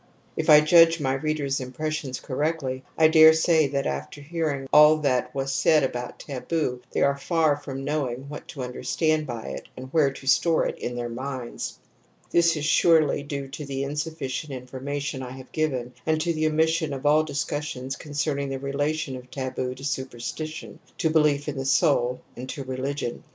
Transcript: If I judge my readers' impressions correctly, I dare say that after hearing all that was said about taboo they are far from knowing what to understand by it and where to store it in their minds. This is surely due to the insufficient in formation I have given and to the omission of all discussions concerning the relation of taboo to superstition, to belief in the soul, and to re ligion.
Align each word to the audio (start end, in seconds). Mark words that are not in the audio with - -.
If 0.35 0.49
I 0.49 0.61
judge 0.61 0.99
my 0.99 1.13
readers' 1.13 1.59
impressions 1.59 2.19
correctly, 2.19 2.83
I 2.97 3.07
dare 3.07 3.33
say 3.33 3.67
that 3.67 3.85
after 3.85 4.19
hearing 4.19 4.67
all 4.73 4.97
that 4.97 5.35
was 5.35 5.53
said 5.53 5.83
about 5.83 6.17
taboo 6.17 6.81
they 6.89 7.01
are 7.03 7.15
far 7.15 7.55
from 7.55 7.83
knowing 7.83 8.27
what 8.27 8.47
to 8.47 8.63
understand 8.63 9.27
by 9.27 9.49
it 9.49 9.67
and 9.77 9.93
where 9.93 10.09
to 10.11 10.25
store 10.25 10.65
it 10.65 10.79
in 10.79 10.95
their 10.95 11.07
minds. 11.07 11.77
This 12.31 12.57
is 12.57 12.65
surely 12.65 13.21
due 13.21 13.47
to 13.49 13.63
the 13.63 13.83
insufficient 13.83 14.51
in 14.53 14.65
formation 14.65 15.21
I 15.21 15.33
have 15.33 15.51
given 15.51 15.93
and 16.03 16.19
to 16.21 16.33
the 16.33 16.47
omission 16.47 16.93
of 16.93 17.05
all 17.05 17.21
discussions 17.23 17.95
concerning 17.95 18.49
the 18.49 18.57
relation 18.57 19.15
of 19.15 19.29
taboo 19.29 19.75
to 19.75 19.83
superstition, 19.83 20.79
to 20.97 21.11
belief 21.11 21.47
in 21.47 21.57
the 21.57 21.63
soul, 21.65 22.21
and 22.35 22.49
to 22.49 22.63
re 22.63 22.77
ligion. 22.77 23.21